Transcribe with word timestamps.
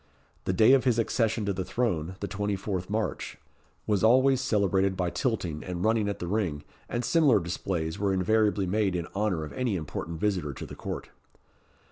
The 0.45 0.51
day 0.53 0.73
of 0.73 0.83
his 0.83 0.97
accession 0.97 1.45
to 1.45 1.53
the 1.53 1.63
throne 1.63 2.15
the 2.21 2.27
24th 2.27 2.89
March 2.89 3.37
was 3.85 4.03
always 4.03 4.41
celebrated 4.41 4.97
by 4.97 5.11
tilting 5.11 5.63
and 5.63 5.83
running 5.85 6.09
at 6.09 6.17
the 6.17 6.25
ring, 6.25 6.63
and 6.89 7.05
similar 7.05 7.39
displays 7.39 7.99
were 7.99 8.11
invariably 8.11 8.65
made 8.65 8.95
in 8.95 9.05
honour 9.15 9.43
of 9.43 9.53
any 9.53 9.75
important 9.75 10.19
visitor 10.19 10.53
to 10.53 10.65
the 10.65 10.73
court. 10.73 11.11